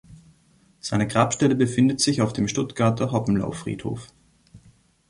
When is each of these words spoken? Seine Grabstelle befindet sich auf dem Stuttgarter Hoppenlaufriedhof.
Seine 0.79 1.05
Grabstelle 1.07 1.53
befindet 1.53 1.99
sich 2.01 2.23
auf 2.23 2.33
dem 2.33 2.47
Stuttgarter 2.47 3.11
Hoppenlaufriedhof. 3.11 4.07